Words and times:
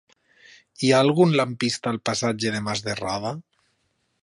Hi 0.85 0.89
ha 0.93 1.01
algun 1.05 1.35
lampista 1.41 1.93
al 1.93 2.01
passatge 2.11 2.55
de 2.57 2.65
Mas 2.71 2.85
de 2.89 2.99
Roda? 3.03 3.37